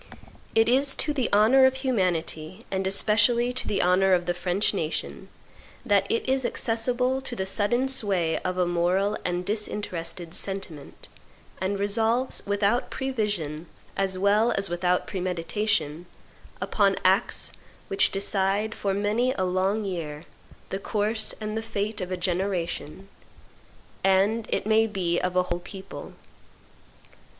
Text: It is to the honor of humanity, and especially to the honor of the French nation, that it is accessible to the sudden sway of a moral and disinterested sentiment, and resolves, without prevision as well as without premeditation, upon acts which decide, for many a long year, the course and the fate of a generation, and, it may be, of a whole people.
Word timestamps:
It 0.55 0.67
is 0.67 0.95
to 0.95 1.13
the 1.13 1.29
honor 1.31 1.67
of 1.67 1.75
humanity, 1.75 2.65
and 2.71 2.87
especially 2.87 3.53
to 3.53 3.67
the 3.67 3.83
honor 3.83 4.13
of 4.13 4.25
the 4.25 4.33
French 4.33 4.73
nation, 4.73 5.29
that 5.85 6.07
it 6.11 6.27
is 6.27 6.43
accessible 6.43 7.21
to 7.21 7.35
the 7.35 7.45
sudden 7.45 7.87
sway 7.87 8.39
of 8.39 8.57
a 8.57 8.65
moral 8.65 9.15
and 9.23 9.45
disinterested 9.45 10.33
sentiment, 10.33 11.07
and 11.59 11.77
resolves, 11.77 12.41
without 12.47 12.89
prevision 12.89 13.67
as 13.95 14.17
well 14.17 14.51
as 14.53 14.69
without 14.71 15.05
premeditation, 15.05 16.07
upon 16.59 16.95
acts 17.05 17.51
which 17.87 18.09
decide, 18.11 18.73
for 18.73 18.95
many 18.95 19.33
a 19.33 19.43
long 19.43 19.85
year, 19.85 20.23
the 20.69 20.79
course 20.79 21.35
and 21.39 21.55
the 21.55 21.61
fate 21.61 22.01
of 22.01 22.09
a 22.11 22.17
generation, 22.17 23.07
and, 24.03 24.47
it 24.49 24.65
may 24.65 24.87
be, 24.87 25.19
of 25.19 25.35
a 25.35 25.43
whole 25.43 25.59
people. 25.59 26.13